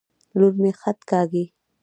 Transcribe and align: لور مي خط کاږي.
لور 0.37 0.53
مي 0.61 0.71
خط 0.81 0.99
کاږي. 1.09 1.43